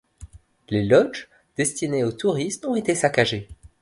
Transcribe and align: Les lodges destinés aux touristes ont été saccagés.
Les 0.69 0.81
lodges 0.83 1.29
destinés 1.57 2.03
aux 2.03 2.11
touristes 2.11 2.65
ont 2.65 2.73
été 2.73 2.95
saccagés. 2.95 3.47